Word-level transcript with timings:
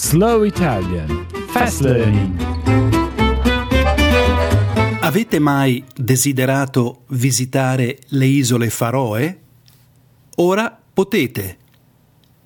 Slow 0.00 0.44
Italian 0.44 1.26
Fast 1.48 1.80
Learning. 1.80 2.40
Avete 5.00 5.40
mai 5.40 5.84
desiderato 5.92 7.02
visitare 7.08 7.98
le 8.10 8.26
isole 8.26 8.70
Faroe? 8.70 9.40
Ora 10.36 10.80
potete, 10.94 11.58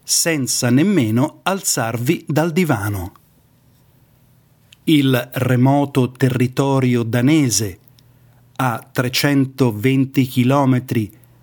senza 0.03 0.71
nemmeno 0.71 1.41
alzarvi 1.43 2.25
dal 2.27 2.53
divano. 2.53 3.13
Il 4.85 5.31
remoto 5.35 6.11
territorio 6.11 7.03
danese, 7.03 7.79
a 8.57 8.89
320 8.91 10.27
km 10.27 10.85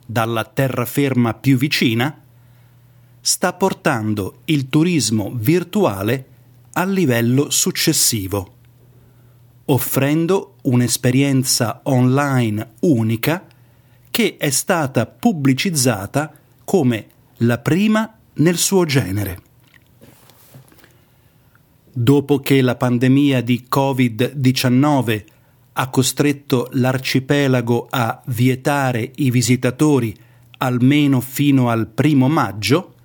dalla 0.08 0.44
terraferma 0.44 1.36
più 1.36 1.56
vicina, 1.56 2.24
sta 3.22 3.54
portando 3.54 4.42
il 4.46 4.70
turismo 4.70 5.32
virtuale 5.34 6.26
al 6.74 6.92
livello 6.92 7.50
successivo, 7.50 8.56
offrendo 9.66 10.56
un'esperienza 10.64 11.82
online 11.84 12.74
unica 12.82 13.46
che 14.10 14.38
è 14.38 14.50
stata 14.50 15.06
pubblicizzata 15.06 16.34
come 16.64 17.08
la 17.38 17.58
prima 17.60 18.18
nel 18.34 18.58
suo 18.58 18.86
genere. 18.86 19.42
Dopo 21.92 22.40
che 22.40 22.62
la 22.62 22.76
pandemia 22.76 23.42
di 23.42 23.68
Covid-19 23.70 25.24
ha 25.74 25.90
costretto 25.90 26.70
l'arcipelago 26.74 27.88
a 27.90 28.22
vietare 28.28 29.12
i 29.16 29.32
visitatori 29.32 30.16
almeno 30.58 31.22
fino 31.22 31.70
al 31.70 31.88
primo 31.88 32.28
maggio, 32.28 32.96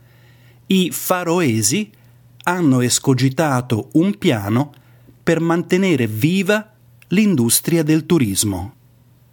i 0.66 0.90
faroesi 0.90 1.90
hanno 2.44 2.80
escogitato 2.80 3.88
un 3.92 4.16
piano 4.18 4.72
per 5.22 5.40
mantenere 5.40 6.06
viva 6.06 6.72
l'industria 7.08 7.82
del 7.82 8.06
turismo. 8.06 8.74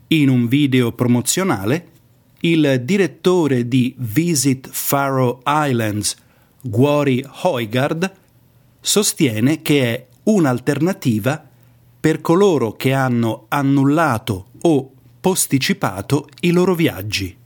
In 0.07 0.29
un 0.29 0.47
video 0.47 0.91
promozionale, 0.91 1.87
il 2.41 2.81
direttore 2.83 3.67
di 3.67 3.93
Visit 3.97 4.69
Faroe 4.71 5.37
Islands, 5.45 6.15
Gwori 6.61 7.25
Hoigard, 7.43 8.11
sostiene 8.79 9.61
che 9.61 9.83
è 9.83 10.07
un'alternativa 10.23 11.47
per 11.99 12.19
coloro 12.19 12.73
che 12.73 12.93
hanno 12.93 13.45
annullato 13.49 14.47
o 14.61 14.91
posticipato 15.19 16.27
i 16.41 16.51
loro 16.51 16.73
viaggi. 16.73 17.37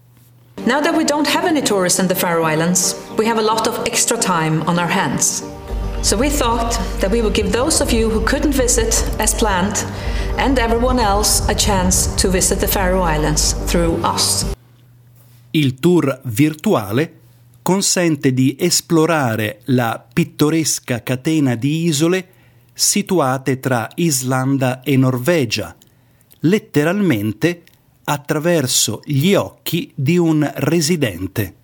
Now 0.64 0.82
that 0.82 0.96
we 0.96 1.04
don't 1.04 1.28
have 1.28 1.46
any 1.46 1.62
tourists 1.62 2.00
in 2.00 2.08
the 2.08 2.16
Faroe 2.16 2.44
Islands, 2.44 2.96
we 3.18 3.26
have 3.28 3.38
a 3.38 3.42
lot 3.42 3.68
of 3.68 3.86
extra 3.86 4.18
time 4.18 4.64
on 4.64 4.80
our 4.80 4.88
hands. 4.88 5.44
So 6.02 6.18
we 6.18 6.30
thought 6.30 6.80
that 7.02 7.12
we 7.12 7.22
would 7.22 7.34
give 7.34 7.52
those 7.52 7.82
of 7.82 7.92
you 7.92 8.10
who 8.10 8.24
couldn't 8.24 8.54
visit 8.54 9.04
as 9.20 9.34
planned 9.36 9.86
and 10.38 10.58
everyone 10.58 11.00
else 11.00 11.48
a 11.50 11.56
chance 11.56 12.08
to 12.16 12.30
visit 12.30 12.60
the 12.60 12.68
Faroe 12.68 13.04
Islands 13.04 13.54
through 13.68 14.00
us. 14.04 14.46
Il 15.52 15.80
tour 15.80 16.20
virtuale 16.24 17.20
consente 17.62 18.34
di 18.34 18.56
esplorare 18.60 19.62
la 19.66 20.04
pittoresca 20.14 21.04
catena 21.04 21.56
di 21.56 21.86
isole 21.86 22.28
situate 22.74 23.60
tra 23.60 23.88
Islanda 23.96 24.82
e 24.84 24.98
Norvegia, 24.98 25.76
letteralmente 26.40 27.64
attraverso 28.06 29.02
gli 29.04 29.34
occhi 29.34 29.92
di 29.94 30.18
un 30.18 30.50
residente. 30.56 31.56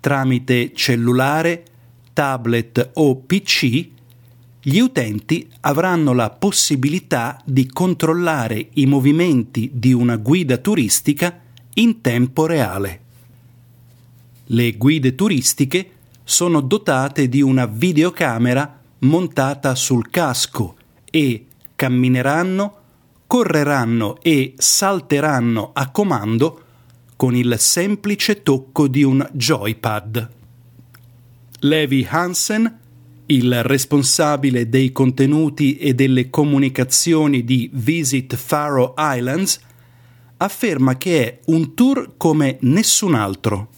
Tramite 0.00 0.72
cellulare, 0.74 1.64
tablet 2.12 2.90
o 2.94 3.16
PC, 3.16 3.88
gli 4.66 4.78
utenti 4.78 5.48
avranno 5.60 6.12
la 6.14 6.30
possibilità 6.30 7.40
di 7.44 7.66
controllare 7.66 8.68
i 8.74 8.86
movimenti 8.86 9.70
di 9.74 9.92
una 9.92 10.16
guida 10.16 10.56
turistica 10.56 11.40
in 11.74 12.00
tempo 12.00 12.46
reale. 12.46 13.00
Le 14.46 14.72
guide 14.72 15.14
turistiche 15.14 15.90
sono 16.24 16.60
dotate 16.60 17.28
di 17.28 17.42
una 17.42 17.66
videocamera 17.66 18.80
montata 19.00 19.74
sul 19.74 20.08
casco 20.08 20.76
e 21.10 21.46
cammineranno, 21.76 22.76
correranno 23.26 24.16
e 24.22 24.54
salteranno 24.56 25.70
a 25.72 25.90
comando 25.90 26.60
con 27.16 27.34
il 27.34 27.56
semplice 27.58 28.42
tocco 28.42 28.88
di 28.88 29.02
un 29.02 29.26
joypad. 29.32 30.30
Levi 31.60 32.06
Hansen, 32.08 32.78
il 33.26 33.62
responsabile 33.62 34.68
dei 34.68 34.92
contenuti 34.92 35.76
e 35.76 35.94
delle 35.94 36.28
comunicazioni 36.28 37.44
di 37.44 37.70
Visit 37.72 38.36
Faroe 38.36 38.92
Islands, 38.96 39.60
afferma 40.36 40.96
che 40.96 41.24
è 41.24 41.38
un 41.46 41.74
tour 41.74 42.14
come 42.16 42.58
nessun 42.60 43.14
altro. 43.14 43.68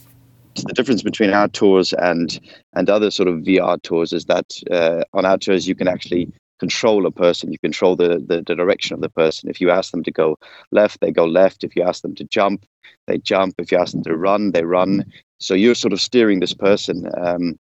the 0.65 0.73
difference 0.73 1.03
between 1.03 1.33
our 1.33 1.47
tours 1.47 1.93
and 1.93 2.39
and 2.73 2.89
other 2.89 3.11
sort 3.11 3.29
of 3.29 3.41
VR 3.41 3.77
tours 3.81 4.13
is 4.13 4.25
that 4.25 4.45
uh, 4.71 5.03
on 5.13 5.25
our 5.25 5.37
tours 5.37 5.67
you 5.67 5.75
can 5.75 5.87
actually 5.87 6.27
control 6.59 7.05
a 7.05 7.11
person. 7.11 7.51
You 7.51 7.59
control 7.59 7.95
the, 7.95 8.23
the, 8.25 8.43
the 8.45 8.55
direction 8.55 8.93
of 8.93 9.01
the 9.01 9.09
person. 9.09 9.49
If 9.49 9.61
you 9.61 9.69
ask 9.69 9.91
them 9.91 10.03
to 10.03 10.11
go 10.11 10.37
left, 10.71 10.99
they 11.01 11.11
go 11.11 11.25
left. 11.25 11.63
If 11.63 11.75
you 11.75 11.83
ask 11.83 12.01
them 12.01 12.15
to 12.15 12.23
jump, 12.23 12.65
they 13.07 13.17
jump. 13.17 13.55
If 13.57 13.71
you 13.71 13.77
ask 13.77 13.93
them 13.93 14.03
to 14.03 14.15
run, 14.15 14.51
they 14.51 14.63
run. 14.63 15.05
So 15.39 15.53
you're 15.53 15.75
sort 15.75 15.93
of 15.93 16.01
steering 16.01 16.39
this 16.39 16.53
person 16.53 17.09
um, 17.17 17.59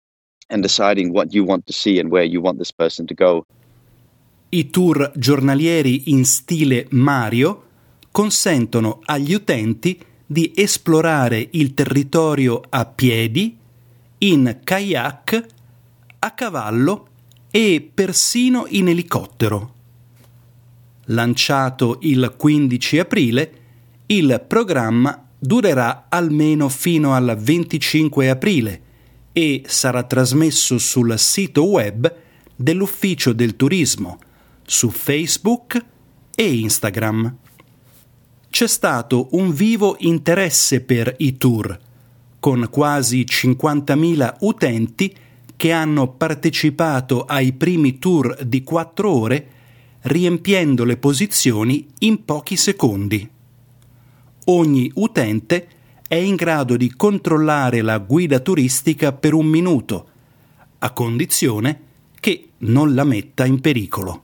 and 0.50 0.64
deciding 0.64 1.14
what 1.14 1.34
you 1.34 1.44
want 1.44 1.66
to 1.68 1.74
see 1.74 2.00
and 2.00 2.10
where 2.12 2.24
you 2.24 2.42
want 2.42 2.58
this 2.58 2.72
person 2.72 3.08
to 3.08 3.14
go. 3.14 3.46
I 4.52 4.70
tour 4.70 5.12
giornalieri 5.18 6.12
in 6.12 6.24
stile 6.24 6.86
Mario 6.92 7.64
consentono 8.12 9.02
agli 9.04 9.34
utenti 9.34 10.00
di 10.26 10.54
esplorare 10.56 11.50
il 11.52 11.74
territorio 11.74 12.62
a 12.70 12.86
piedi, 12.86 13.58
in 14.20 14.62
kayak, 14.64 15.48
a 16.20 16.32
cavallo 16.32 17.08
e 17.56 17.90
persino 17.94 18.66
in 18.68 18.90
elicottero. 18.90 19.74
Lanciato 21.06 22.00
il 22.02 22.34
15 22.36 23.00
aprile, 23.00 23.52
il 24.08 24.44
programma 24.46 25.26
durerà 25.40 26.08
almeno 26.10 26.68
fino 26.68 27.14
al 27.14 27.38
25 27.40 28.30
aprile 28.30 28.82
e 29.32 29.64
sarà 29.68 30.04
trasmesso 30.04 30.78
sul 30.78 31.18
sito 31.18 31.66
web 31.66 32.14
dell'Ufficio 32.54 33.32
del 33.32 33.56
Turismo, 33.56 34.20
su 34.66 34.90
Facebook 34.90 35.82
e 36.36 36.54
Instagram 36.56 37.38
c'è 38.50 38.68
stato 38.68 39.30
un 39.32 39.54
vivo 39.54 39.96
interesse 40.00 40.82
per 40.82 41.14
i 41.20 41.38
tour, 41.38 41.80
con 42.38 42.68
quasi 42.70 43.24
50.000 43.24 44.36
utenti 44.42 45.16
che 45.66 45.72
hanno 45.72 46.10
partecipato 46.10 47.26
ai 47.26 47.52
primi 47.54 47.98
tour 47.98 48.38
di 48.44 48.62
4 48.62 49.12
ore 49.12 49.48
riempiendo 50.02 50.84
le 50.84 50.96
posizioni 50.98 51.88
in 52.02 52.24
pochi 52.24 52.56
secondi. 52.56 53.28
Ogni 54.44 54.92
utente 54.94 55.68
è 56.08 56.14
in 56.14 56.36
grado 56.36 56.78
di 56.78 56.94
controllare 56.96 57.82
la 57.82 57.98
guida 57.98 58.42
turistica 58.42 59.12
per 59.12 59.34
un 59.34 59.48
minuto, 59.48 60.08
a 60.78 60.92
condizione 60.92 61.82
che 62.20 62.50
non 62.58 62.94
la 62.94 63.04
metta 63.04 63.44
in 63.46 63.60
pericolo. 63.60 64.22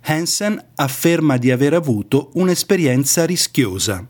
Hansen 0.00 0.60
afferma 0.74 1.36
di 1.36 1.52
aver 1.52 1.74
avuto 1.74 2.30
un'esperienza 2.32 3.24
rischiosa. 3.24 4.04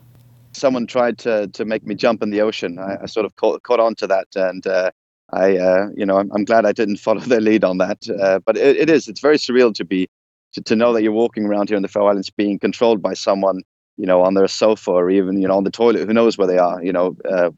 Someone 0.49 0.87
tried 0.87 1.17
to, 1.17 1.47
to 1.51 1.65
make 1.65 1.85
me 1.85 1.93
jump 1.93 2.23
in 2.23 2.31
the 2.31 2.41
ocean. 2.41 2.79
I, 2.79 3.03
I 3.03 3.07
sort 3.07 3.27
of 3.27 3.35
caught, 3.35 3.61
caught 3.61 3.79
on 3.79 3.93
to 3.93 4.07
that 4.07 4.35
and 4.35 4.65
uh, 4.65 4.89
I, 5.31 5.57
uh, 5.57 5.87
you 5.95 6.05
know, 6.05 6.17
I'm, 6.17 6.31
I'm, 6.33 6.45
glad 6.45 6.65
I 6.65 6.71
didn't 6.71 6.97
follow 6.97 7.21
their 7.21 7.41
lead 7.41 7.63
on 7.63 7.77
that. 7.79 8.07
Uh, 8.09 8.39
but 8.45 8.57
it, 8.57 8.77
it 8.77 8.89
is, 8.89 9.07
it's 9.07 9.19
very 9.19 9.37
surreal 9.37 9.73
to 9.73 9.85
be, 9.85 10.07
to, 10.53 10.61
to 10.61 10.75
know 10.75 10.93
that 10.93 11.03
you're 11.03 11.11
walking 11.11 11.45
around 11.45 11.69
here 11.69 11.77
in 11.77 11.81
the 11.81 11.87
Faroe 11.87 12.07
Islands 12.07 12.29
being 12.29 12.59
controlled 12.59 13.01
by 13.01 13.13
someone, 13.13 13.63
you 13.97 14.05
know, 14.05 14.21
on 14.21 14.35
their 14.35 14.47
sofa 14.47 14.91
or 14.91 15.09
even, 15.09 15.41
you 15.41 15.47
know, 15.47 15.57
on 15.57 15.63
the 15.63 15.71
toilet, 15.71 16.07
who 16.07 16.13
knows 16.13 16.37
where 16.37 16.47
they 16.47 16.57
are, 16.57 16.83
you 16.83 16.93
know, 16.93 17.15
uh, 17.29 17.49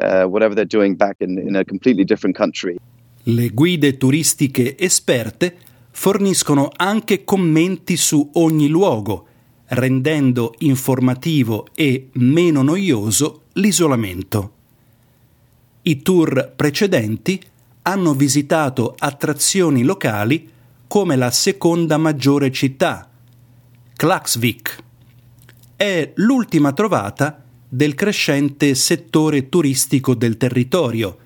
uh, 0.00 0.24
whatever 0.24 0.54
they're 0.54 0.64
doing 0.64 0.96
back 0.96 1.16
in, 1.20 1.38
in 1.38 1.56
a 1.56 1.64
completely 1.64 2.04
different 2.04 2.36
country. 2.36 2.78
Le 3.26 3.48
guide 3.54 3.96
turistiche 3.96 4.76
esperte 4.76 5.56
forniscono 5.90 6.70
anche 6.76 7.24
commenti 7.24 7.96
su 7.96 8.30
ogni 8.34 8.68
luogo, 8.68 9.26
rendendo 9.68 10.52
informativo 10.58 11.66
e 11.74 12.10
meno 12.14 12.62
noioso 12.62 13.44
l'isolamento. 13.54 14.53
I 15.86 16.00
tour 16.00 16.52
precedenti 16.56 17.38
hanno 17.82 18.14
visitato 18.14 18.94
attrazioni 18.96 19.82
locali 19.82 20.50
come 20.86 21.14
la 21.14 21.30
seconda 21.30 21.98
maggiore 21.98 22.50
città, 22.50 23.10
Klaksvik. 23.94 24.78
È 25.76 26.12
l'ultima 26.14 26.72
trovata 26.72 27.44
del 27.68 27.94
crescente 27.94 28.74
settore 28.74 29.50
turistico 29.50 30.14
del 30.14 30.38
territorio, 30.38 31.18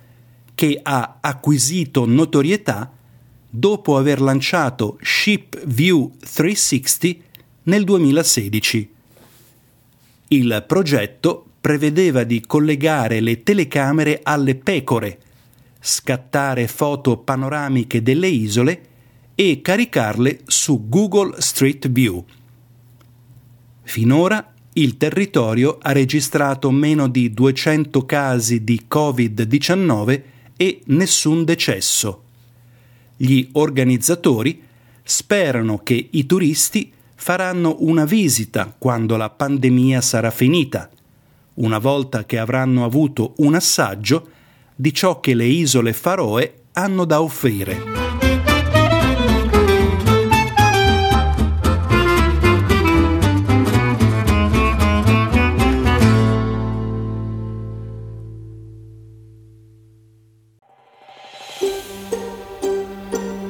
che 0.56 0.80
ha 0.82 1.18
acquisito 1.20 2.04
notorietà 2.04 2.92
dopo 3.48 3.96
aver 3.96 4.20
lanciato 4.20 4.98
Ship 5.00 5.64
View 5.66 6.10
360 6.18 7.24
nel 7.62 7.84
2016. 7.84 8.90
Il 10.28 10.64
progetto 10.66 11.47
prevedeva 11.68 12.24
di 12.24 12.40
collegare 12.40 13.20
le 13.20 13.42
telecamere 13.42 14.20
alle 14.22 14.54
pecore, 14.54 15.18
scattare 15.78 16.66
foto 16.66 17.18
panoramiche 17.18 18.00
delle 18.02 18.28
isole 18.28 18.80
e 19.34 19.60
caricarle 19.60 20.40
su 20.46 20.88
Google 20.88 21.38
Street 21.42 21.90
View. 21.90 22.24
Finora 23.82 24.50
il 24.72 24.96
territorio 24.96 25.76
ha 25.78 25.92
registrato 25.92 26.70
meno 26.70 27.06
di 27.06 27.34
200 27.34 28.06
casi 28.06 28.64
di 28.64 28.86
Covid-19 28.90 30.22
e 30.56 30.80
nessun 30.86 31.44
decesso. 31.44 32.22
Gli 33.14 33.46
organizzatori 33.52 34.62
sperano 35.02 35.82
che 35.82 36.08
i 36.12 36.24
turisti 36.24 36.90
faranno 37.14 37.76
una 37.80 38.06
visita 38.06 38.74
quando 38.78 39.18
la 39.18 39.28
pandemia 39.28 40.00
sarà 40.00 40.30
finita, 40.30 40.88
una 41.58 41.78
volta 41.78 42.24
che 42.24 42.38
avranno 42.38 42.84
avuto 42.84 43.34
un 43.38 43.54
assaggio 43.54 44.28
di 44.74 44.92
ciò 44.92 45.20
che 45.20 45.34
le 45.34 45.46
isole 45.46 45.92
Faroe 45.92 46.64
hanno 46.72 47.04
da 47.04 47.20
offrire. 47.20 48.06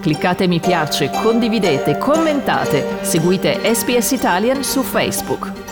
Cliccate 0.00 0.46
mi 0.46 0.58
piace, 0.58 1.10
condividete, 1.10 1.98
commentate, 1.98 3.00
seguite 3.02 3.60
SPS 3.74 4.12
Italian 4.12 4.64
su 4.64 4.82
Facebook. 4.82 5.67